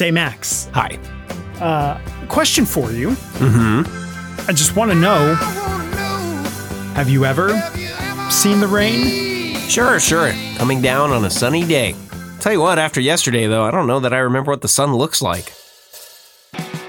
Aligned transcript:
Say, 0.00 0.10
Max, 0.10 0.66
Hi. 0.72 0.98
question 2.30 2.64
for 2.64 2.90
you. 2.90 3.10
Mm-hmm. 3.10 4.48
I 4.48 4.52
just 4.54 4.74
want 4.74 4.90
to 4.90 4.94
know 4.94 5.34
have 6.94 7.10
you 7.10 7.26
ever 7.26 7.50
seen 8.30 8.60
the 8.60 8.66
rain? 8.66 9.56
Sure, 9.68 10.00
sure. 10.00 10.32
Coming 10.56 10.80
down 10.80 11.10
on 11.10 11.26
a 11.26 11.30
sunny 11.30 11.66
day. 11.66 11.94
Tell 12.40 12.50
you 12.50 12.62
what, 12.62 12.78
after 12.78 12.98
yesterday, 12.98 13.46
though, 13.46 13.62
I 13.62 13.70
don't 13.70 13.86
know 13.86 14.00
that 14.00 14.14
I 14.14 14.20
remember 14.20 14.50
what 14.50 14.62
the 14.62 14.68
sun 14.68 14.94
looks 14.94 15.20
like. 15.20 15.52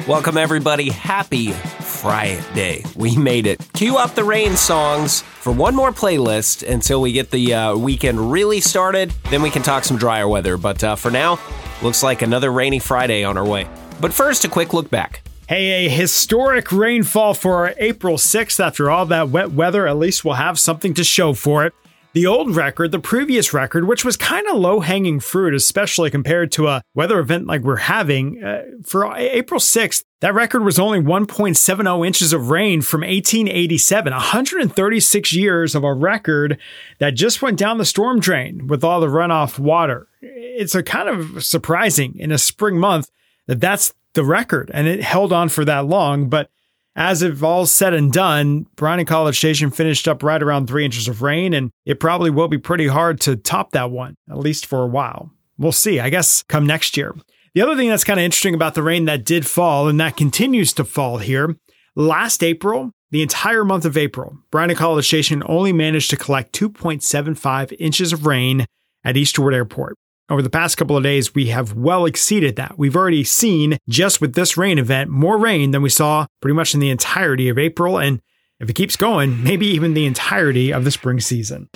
Welcome, 0.08 0.38
everybody. 0.38 0.90
Happy 0.90 1.52
Friday. 1.52 2.86
We 2.96 3.18
made 3.18 3.46
it. 3.46 3.60
Cue 3.74 3.98
up 3.98 4.16
the 4.16 4.24
rain 4.24 4.56
songs 4.56 5.22
for 5.22 5.52
one 5.52 5.76
more 5.76 5.92
playlist 5.92 6.66
until 6.66 7.02
we 7.02 7.12
get 7.12 7.32
the 7.32 7.54
uh, 7.56 7.76
weekend 7.76 8.32
really 8.32 8.62
started. 8.62 9.12
Then 9.30 9.42
we 9.42 9.50
can 9.50 9.64
talk 9.64 9.84
some 9.84 9.98
drier 9.98 10.30
weather. 10.30 10.56
But 10.56 10.82
uh, 10.82 10.96
for 10.96 11.12
now, 11.12 11.40
looks 11.84 12.04
like 12.04 12.22
another 12.22 12.52
rainy 12.52 12.80
Friday 12.80 13.24
on 13.24 13.38
our 13.38 13.46
way. 13.46 13.68
But 14.00 14.14
first, 14.14 14.46
a 14.46 14.50
quick 14.50 14.74
look 14.74 14.90
back. 14.90 15.22
Hey, 15.48 15.86
a 15.86 15.90
historic 15.90 16.72
rainfall 16.72 17.34
for 17.34 17.74
April 17.78 18.18
6th. 18.18 18.60
After 18.60 18.90
all 18.90 19.06
that 19.08 19.30
wet 19.30 19.52
weather, 19.52 19.88
at 19.88 19.98
least 19.98 20.24
we'll 20.24 20.36
have 20.36 20.58
something 20.58 20.94
to 20.94 21.04
show 21.04 21.34
for 21.34 21.66
it. 21.66 21.74
The 22.14 22.28
old 22.28 22.56
record, 22.58 22.92
the 22.92 23.00
previous 23.00 23.54
record, 23.54 23.88
which 23.88 24.04
was 24.04 24.18
kind 24.18 24.46
of 24.48 24.58
low 24.58 24.82
hanging 24.82 25.22
fruit, 25.22 25.54
especially 25.54 26.10
compared 26.12 26.52
to 26.54 26.68
a 26.68 26.82
weather 26.94 27.20
event 27.20 27.48
like 27.48 27.62
we're 27.62 27.78
having, 27.78 28.44
uh, 28.44 28.64
for 28.84 29.16
April 29.16 29.62
6th, 29.62 30.04
that 30.20 30.34
record 30.34 30.66
was 30.66 30.78
only 30.78 31.00
1.70 31.00 32.06
inches 32.06 32.34
of 32.34 32.50
rain 32.50 32.82
from 32.82 33.02
1887, 33.02 34.12
136 34.12 35.34
years 35.34 35.74
of 35.74 35.86
a 35.86 35.94
record 35.94 36.58
that 37.00 37.12
just 37.12 37.42
went 37.42 37.58
down 37.58 37.78
the 37.78 37.86
storm 37.86 38.20
drain 38.20 38.68
with 38.68 38.84
all 38.84 39.00
the 39.00 39.08
runoff 39.08 39.58
water. 39.58 40.10
It's 40.22 40.76
a 40.76 40.84
kind 40.84 41.08
of 41.08 41.46
surprising 41.46 42.16
in 42.20 42.34
a 42.34 42.38
spring 42.38 42.78
month 42.78 43.10
that 43.48 43.62
that's 43.62 43.94
the 44.14 44.26
record 44.26 44.70
and 44.74 44.86
it 44.86 45.02
held 45.02 45.32
on 45.32 45.48
for 45.48 45.64
that 45.64 45.86
long. 45.86 46.28
But 46.28 46.50
as 46.96 47.22
of 47.22 47.44
all 47.44 47.66
said 47.66 47.94
and 47.94 48.12
done, 48.12 48.68
Bryan 48.76 49.06
College 49.06 49.38
Station 49.38 49.72
finished 49.72 50.08
up 50.08 50.24
right 50.24 50.42
around 50.42 50.68
three 50.68 50.86
inches 50.86 51.08
of 51.08 51.22
rain, 51.22 51.54
and 51.54 51.72
it 51.86 52.00
probably 52.00 52.30
will 52.30 52.48
be 52.48 52.58
pretty 52.58 52.88
hard 52.88 53.22
to 53.22 53.36
top 53.36 53.72
that 53.72 53.92
one, 53.92 54.16
at 54.30 54.38
least 54.38 54.66
for 54.66 54.84
a 54.84 54.88
while. 54.88 55.32
We'll 55.58 55.72
see, 55.72 56.00
I 56.00 56.10
guess, 56.10 56.44
come 56.44 56.66
next 56.66 56.98
year. 56.98 57.16
The 57.54 57.62
other 57.62 57.76
thing 57.76 57.90
that's 57.90 58.04
kind 58.04 58.20
of 58.20 58.24
interesting 58.24 58.56
about 58.56 58.76
the 58.76 58.84
rain 58.84 59.06
that 59.06 59.26
did 59.26 59.46
fall 59.46 59.88
and 59.88 60.00
that 60.00 60.18
continues 60.18 60.74
to 60.74 60.86
fall 60.86 61.18
here, 61.18 61.56
last 61.96 62.44
April, 62.44 62.92
the 63.12 63.22
entire 63.22 63.66
month 63.66 63.86
of 63.86 63.98
April, 63.98 64.38
Bryan 64.52 64.74
College 64.76 65.06
Station 65.06 65.44
only 65.46 65.74
managed 65.74 66.10
to 66.12 66.18
collect 66.18 66.54
2.75 66.54 67.76
inches 67.78 68.14
of 68.14 68.26
rain 68.26 68.66
at 69.04 69.16
Easterwood 69.16 69.54
Airport. 69.54 69.98
Over 70.32 70.42
the 70.42 70.50
past 70.50 70.78
couple 70.78 70.96
of 70.96 71.04
days, 71.04 71.36
we 71.36 71.48
have 71.48 71.74
well 71.74 72.06
exceeded 72.06 72.56
that. 72.56 72.78
We've 72.78 72.96
already 72.96 73.26
seen, 73.26 73.78
just 73.90 74.22
with 74.22 74.34
this 74.34 74.56
rain 74.56 74.80
event, 74.80 75.10
more 75.10 75.38
rain 75.38 75.72
than 75.72 75.82
we 75.82 75.90
saw 75.90 76.26
pretty 76.42 76.56
much 76.56 76.74
in 76.74 76.80
the 76.80 76.90
entirety 76.90 77.50
of 77.50 77.58
April. 77.58 78.00
And 78.00 78.22
if 78.62 78.70
it 78.70 78.74
keeps 78.74 78.96
going, 78.96 79.44
maybe 79.44 79.68
even 79.68 79.94
the 79.94 80.06
entirety 80.06 80.72
of 80.72 80.86
the 80.86 80.92
spring 80.92 81.20
season. 81.20 81.68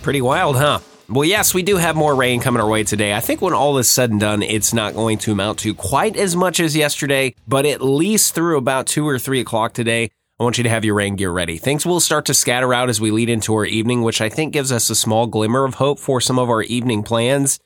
Pretty 0.00 0.22
wild, 0.22 0.56
huh? 0.56 0.78
Well, 1.10 1.26
yes, 1.26 1.52
we 1.52 1.62
do 1.62 1.76
have 1.76 1.96
more 1.96 2.14
rain 2.14 2.40
coming 2.40 2.62
our 2.62 2.68
way 2.68 2.82
today. 2.82 3.12
I 3.12 3.20
think 3.20 3.42
when 3.42 3.52
all 3.52 3.76
is 3.76 3.90
said 3.90 4.10
and 4.10 4.18
done, 4.18 4.42
it's 4.42 4.72
not 4.72 4.94
going 4.94 5.18
to 5.18 5.32
amount 5.32 5.58
to 5.58 5.74
quite 5.74 6.16
as 6.16 6.34
much 6.34 6.60
as 6.60 6.74
yesterday, 6.74 7.34
but 7.46 7.66
at 7.66 7.82
least 7.82 8.34
through 8.34 8.56
about 8.56 8.86
2 8.86 9.06
or 9.06 9.18
3 9.18 9.38
o'clock 9.38 9.74
today, 9.74 10.12
I 10.42 10.44
want 10.44 10.58
you 10.58 10.64
to 10.64 10.70
have 10.70 10.84
your 10.84 10.96
rain 10.96 11.14
gear 11.14 11.30
ready. 11.30 11.56
Things 11.56 11.86
will 11.86 12.00
start 12.00 12.24
to 12.24 12.34
scatter 12.34 12.74
out 12.74 12.88
as 12.88 13.00
we 13.00 13.12
lead 13.12 13.28
into 13.28 13.54
our 13.54 13.64
evening, 13.64 14.02
which 14.02 14.20
I 14.20 14.28
think 14.28 14.52
gives 14.52 14.72
us 14.72 14.90
a 14.90 14.96
small 14.96 15.28
glimmer 15.28 15.64
of 15.64 15.74
hope 15.74 16.00
for 16.00 16.20
some 16.20 16.36
of 16.36 16.50
our 16.50 16.64
evening 16.64 17.04
plans. 17.04 17.60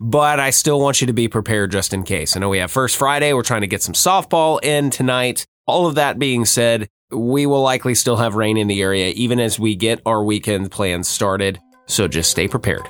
But 0.00 0.40
I 0.40 0.50
still 0.50 0.80
want 0.80 1.00
you 1.00 1.06
to 1.06 1.12
be 1.12 1.28
prepared 1.28 1.70
just 1.70 1.94
in 1.94 2.02
case. 2.02 2.36
I 2.36 2.40
know 2.40 2.48
we 2.48 2.58
have 2.58 2.72
First 2.72 2.96
Friday. 2.96 3.32
We're 3.32 3.44
trying 3.44 3.60
to 3.60 3.68
get 3.68 3.80
some 3.80 3.94
softball 3.94 4.58
in 4.64 4.90
tonight. 4.90 5.46
All 5.66 5.86
of 5.86 5.94
that 5.94 6.18
being 6.18 6.44
said, 6.46 6.88
we 7.12 7.46
will 7.46 7.62
likely 7.62 7.94
still 7.94 8.16
have 8.16 8.34
rain 8.34 8.56
in 8.56 8.66
the 8.66 8.82
area 8.82 9.12
even 9.14 9.38
as 9.38 9.60
we 9.60 9.76
get 9.76 10.02
our 10.04 10.24
weekend 10.24 10.72
plans 10.72 11.06
started. 11.06 11.60
So 11.86 12.08
just 12.08 12.32
stay 12.32 12.48
prepared. 12.48 12.88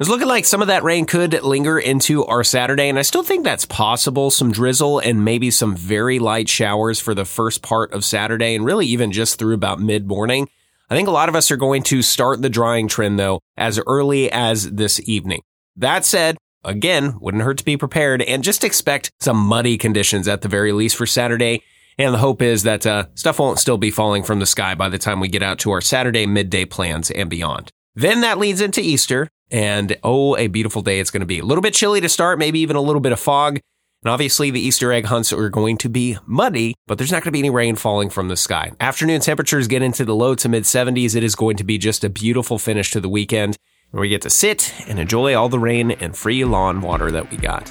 It's 0.00 0.08
looking 0.08 0.28
like 0.28 0.46
some 0.46 0.62
of 0.62 0.68
that 0.68 0.82
rain 0.82 1.04
could 1.04 1.42
linger 1.42 1.78
into 1.78 2.24
our 2.24 2.42
Saturday, 2.42 2.88
and 2.88 2.98
I 2.98 3.02
still 3.02 3.22
think 3.22 3.44
that's 3.44 3.66
possible. 3.66 4.30
Some 4.30 4.50
drizzle 4.50 4.98
and 4.98 5.26
maybe 5.26 5.50
some 5.50 5.76
very 5.76 6.18
light 6.18 6.48
showers 6.48 6.98
for 6.98 7.12
the 7.12 7.26
first 7.26 7.60
part 7.60 7.92
of 7.92 8.02
Saturday, 8.02 8.54
and 8.54 8.64
really 8.64 8.86
even 8.86 9.12
just 9.12 9.38
through 9.38 9.52
about 9.52 9.78
mid 9.78 10.08
morning. 10.08 10.48
I 10.88 10.96
think 10.96 11.06
a 11.06 11.10
lot 11.10 11.28
of 11.28 11.36
us 11.36 11.50
are 11.50 11.58
going 11.58 11.82
to 11.82 12.00
start 12.00 12.40
the 12.40 12.48
drying 12.48 12.88
trend, 12.88 13.18
though, 13.18 13.40
as 13.58 13.78
early 13.86 14.32
as 14.32 14.70
this 14.70 15.06
evening. 15.06 15.42
That 15.76 16.06
said, 16.06 16.38
again, 16.64 17.18
wouldn't 17.20 17.44
hurt 17.44 17.58
to 17.58 17.64
be 17.66 17.76
prepared 17.76 18.22
and 18.22 18.42
just 18.42 18.64
expect 18.64 19.10
some 19.20 19.36
muddy 19.36 19.76
conditions 19.76 20.28
at 20.28 20.40
the 20.40 20.48
very 20.48 20.72
least 20.72 20.96
for 20.96 21.04
Saturday. 21.04 21.62
And 21.98 22.14
the 22.14 22.18
hope 22.18 22.40
is 22.40 22.62
that 22.62 22.86
uh, 22.86 23.04
stuff 23.16 23.38
won't 23.38 23.58
still 23.58 23.76
be 23.76 23.90
falling 23.90 24.22
from 24.22 24.38
the 24.38 24.46
sky 24.46 24.74
by 24.74 24.88
the 24.88 24.96
time 24.96 25.20
we 25.20 25.28
get 25.28 25.42
out 25.42 25.58
to 25.58 25.72
our 25.72 25.82
Saturday 25.82 26.24
midday 26.24 26.64
plans 26.64 27.10
and 27.10 27.28
beyond. 27.28 27.70
Then 27.94 28.22
that 28.22 28.38
leads 28.38 28.62
into 28.62 28.80
Easter, 28.80 29.28
and 29.50 29.96
oh, 30.02 30.36
a 30.36 30.46
beautiful 30.46 30.82
day 30.82 31.00
it's 31.00 31.10
going 31.10 31.20
to 31.20 31.26
be. 31.26 31.38
A 31.38 31.44
little 31.44 31.62
bit 31.62 31.74
chilly 31.74 32.00
to 32.00 32.08
start, 32.08 32.38
maybe 32.38 32.60
even 32.60 32.76
a 32.76 32.80
little 32.80 33.00
bit 33.00 33.12
of 33.12 33.20
fog. 33.20 33.60
And 34.02 34.10
obviously, 34.10 34.50
the 34.50 34.60
Easter 34.60 34.92
egg 34.92 35.04
hunts 35.06 35.30
are 35.30 35.50
going 35.50 35.76
to 35.78 35.88
be 35.90 36.16
muddy, 36.24 36.74
but 36.86 36.96
there's 36.96 37.12
not 37.12 37.22
going 37.22 37.32
to 37.32 37.32
be 37.32 37.40
any 37.40 37.50
rain 37.50 37.76
falling 37.76 38.08
from 38.08 38.28
the 38.28 38.36
sky. 38.36 38.72
Afternoon 38.80 39.20
temperatures 39.20 39.68
get 39.68 39.82
into 39.82 40.06
the 40.06 40.14
low 40.14 40.34
to 40.36 40.48
mid 40.48 40.62
70s. 40.62 41.14
It 41.14 41.22
is 41.22 41.34
going 41.34 41.56
to 41.58 41.64
be 41.64 41.76
just 41.76 42.02
a 42.02 42.08
beautiful 42.08 42.58
finish 42.58 42.90
to 42.92 43.00
the 43.00 43.10
weekend 43.10 43.58
where 43.90 44.00
we 44.00 44.08
get 44.08 44.22
to 44.22 44.30
sit 44.30 44.72
and 44.88 44.98
enjoy 44.98 45.34
all 45.34 45.48
the 45.48 45.58
rain 45.58 45.90
and 45.90 46.16
free 46.16 46.44
lawn 46.44 46.80
water 46.80 47.10
that 47.10 47.30
we 47.30 47.36
got. 47.36 47.70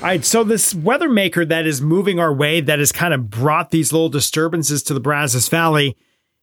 All 0.00 0.06
right, 0.06 0.24
so 0.24 0.44
this 0.44 0.74
weather 0.74 1.10
maker 1.10 1.44
that 1.44 1.66
is 1.66 1.82
moving 1.82 2.18
our 2.18 2.32
way, 2.32 2.62
that 2.62 2.78
has 2.78 2.90
kind 2.90 3.12
of 3.12 3.28
brought 3.28 3.70
these 3.70 3.92
little 3.92 4.08
disturbances 4.08 4.82
to 4.84 4.94
the 4.94 5.00
Brazos 5.00 5.50
Valley, 5.50 5.94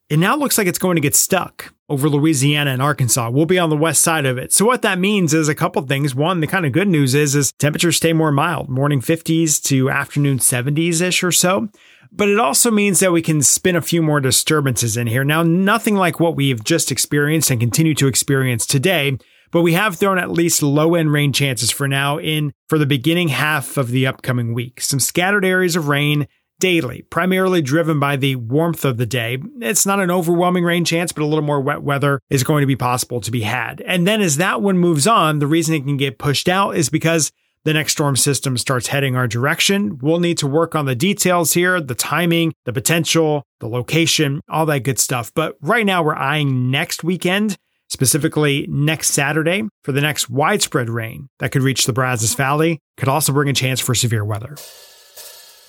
it 0.09 0.17
now 0.17 0.35
looks 0.35 0.57
like 0.57 0.67
it's 0.67 0.79
going 0.79 0.95
to 0.95 1.01
get 1.01 1.15
stuck 1.15 1.73
over 1.89 2.09
Louisiana 2.09 2.71
and 2.71 2.81
Arkansas. 2.81 3.29
We'll 3.29 3.45
be 3.45 3.59
on 3.59 3.69
the 3.69 3.77
west 3.77 4.01
side 4.01 4.25
of 4.25 4.37
it. 4.37 4.53
So 4.53 4.65
what 4.65 4.81
that 4.81 4.99
means 4.99 5.33
is 5.33 5.47
a 5.47 5.55
couple 5.55 5.81
things. 5.81 6.15
One, 6.15 6.39
the 6.39 6.47
kind 6.47 6.65
of 6.65 6.71
good 6.71 6.87
news 6.87 7.13
is 7.15 7.35
is 7.35 7.51
temperatures 7.53 7.97
stay 7.97 8.13
more 8.13 8.31
mild, 8.31 8.69
morning 8.69 9.01
50s 9.01 9.61
to 9.63 9.89
afternoon 9.89 10.39
70s 10.39 11.01
ish 11.01 11.23
or 11.23 11.31
so. 11.31 11.69
But 12.11 12.29
it 12.29 12.39
also 12.39 12.71
means 12.71 12.99
that 12.99 13.11
we 13.11 13.21
can 13.21 13.41
spin 13.41 13.75
a 13.75 13.81
few 13.81 14.01
more 14.01 14.21
disturbances 14.21 14.95
in 14.95 15.07
here. 15.07 15.25
Now, 15.25 15.43
nothing 15.43 15.95
like 15.95 16.19
what 16.19 16.37
we've 16.37 16.63
just 16.63 16.91
experienced 16.91 17.51
and 17.51 17.59
continue 17.59 17.93
to 17.95 18.07
experience 18.07 18.65
today, 18.65 19.17
but 19.51 19.61
we 19.61 19.73
have 19.73 19.97
thrown 19.97 20.17
at 20.17 20.31
least 20.31 20.63
low 20.63 20.95
end 20.95 21.11
rain 21.11 21.33
chances 21.33 21.69
for 21.69 21.87
now 21.87 22.17
in 22.17 22.53
for 22.69 22.77
the 22.77 22.85
beginning 22.85 23.27
half 23.27 23.75
of 23.75 23.89
the 23.89 24.07
upcoming 24.07 24.53
week. 24.53 24.79
Some 24.79 24.99
scattered 25.01 25.43
areas 25.43 25.75
of 25.75 25.89
rain 25.89 26.27
daily, 26.59 27.03
primarily 27.09 27.61
driven 27.61 27.99
by 27.99 28.15
the 28.15 28.35
warmth 28.35 28.85
of 28.85 28.97
the 28.97 29.05
day. 29.05 29.37
It's 29.61 29.85
not 29.85 29.99
an 29.99 30.11
overwhelming 30.11 30.63
rain 30.63 30.85
chance, 30.85 31.11
but 31.11 31.23
a 31.23 31.25
little 31.25 31.43
more 31.43 31.61
wet 31.61 31.83
weather 31.83 32.19
is 32.29 32.43
going 32.43 32.61
to 32.61 32.67
be 32.67 32.75
possible 32.75 33.21
to 33.21 33.31
be 33.31 33.41
had. 33.41 33.81
And 33.81 34.07
then 34.07 34.21
as 34.21 34.37
that 34.37 34.61
one 34.61 34.77
moves 34.77 35.07
on, 35.07 35.39
the 35.39 35.47
reason 35.47 35.75
it 35.75 35.85
can 35.85 35.97
get 35.97 36.17
pushed 36.17 36.49
out 36.49 36.75
is 36.75 36.89
because 36.89 37.31
the 37.63 37.73
next 37.73 37.93
storm 37.93 38.15
system 38.15 38.57
starts 38.57 38.87
heading 38.87 39.15
our 39.15 39.27
direction. 39.27 39.97
We'll 39.97 40.19
need 40.19 40.37
to 40.37 40.47
work 40.47 40.73
on 40.73 40.85
the 40.85 40.95
details 40.95 41.53
here, 41.53 41.81
the 41.81 41.95
timing, 41.95 42.53
the 42.65 42.73
potential, 42.73 43.43
the 43.59 43.67
location, 43.67 44.41
all 44.49 44.65
that 44.67 44.83
good 44.83 44.99
stuff. 44.99 45.33
But 45.33 45.57
right 45.61 45.85
now 45.85 46.01
we're 46.01 46.15
eyeing 46.15 46.71
next 46.71 47.03
weekend 47.03 47.57
specifically 47.89 48.65
next 48.69 49.11
Saturday 49.11 49.63
for 49.83 49.91
the 49.91 50.01
next 50.01 50.29
widespread 50.29 50.89
rain 50.89 51.29
that 51.39 51.51
could 51.51 51.63
reach 51.63 51.85
the 51.85 51.93
Brazos 51.93 52.33
Valley, 52.35 52.79
could 52.97 53.09
also 53.09 53.33
bring 53.33 53.49
a 53.49 53.53
chance 53.53 53.79
for 53.79 53.95
severe 53.95 54.25
weather. 54.25 54.55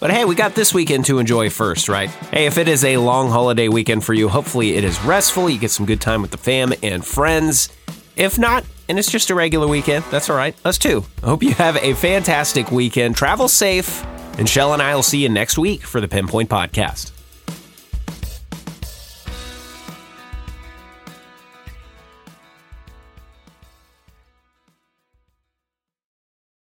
But 0.01 0.13
hey, 0.13 0.25
we 0.25 0.37
got 0.37 0.55
this 0.55 0.73
weekend 0.73 1.07
to 1.07 1.19
enjoy 1.19 1.51
first, 1.51 1.89
right? 1.89 2.09
Hey, 2.09 2.47
if 2.47 2.57
it 2.57 2.69
is 2.69 2.85
a 2.85 2.99
long 2.99 3.31
holiday 3.31 3.69
weekend 3.69 4.05
for 4.05 4.15
you, 4.15 4.29
hopefully 4.29 4.77
it 4.77 4.85
is 4.85 5.01
restful. 5.03 5.51
You 5.51 5.59
get 5.59 5.73
some 5.73 5.87
good 5.87 6.01
time 6.01 6.23
with 6.23 6.31
the 6.31 6.37
fam 6.37 6.73
and 6.85 7.05
friends. 7.05 7.69
If 8.15 8.39
not, 8.39 8.65
and 8.89 8.99
it's 8.99 9.11
just 9.11 9.31
a 9.31 9.35
regular 9.35 9.67
weekend, 9.67 10.05
that's 10.11 10.31
all 10.31 10.37
right. 10.37 10.55
Us 10.65 10.79
too. 10.79 11.05
I 11.23 11.27
hope 11.27 11.43
you 11.43 11.53
have 11.55 11.77
a 11.77 11.95
fantastic 11.95 12.71
weekend. 12.71 13.17
Travel 13.17 13.49
safe. 13.49 14.05
And 14.39 14.49
Shell 14.49 14.73
and 14.73 14.81
I 14.81 14.95
will 14.95 15.03
see 15.03 15.19
you 15.19 15.29
next 15.29 15.59
week 15.59 15.83
for 15.83 16.01
the 16.01 16.07
Pinpoint 16.07 16.49
Podcast. 16.49 17.11